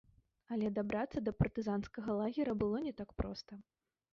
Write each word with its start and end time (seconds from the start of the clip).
Але 0.55 0.69
дабрацца 0.77 1.21
да 1.27 1.33
партызанскага 1.41 2.15
лагера 2.23 2.57
было 2.65 2.77
не 2.87 2.93
так 3.03 3.09
проста. 3.23 3.53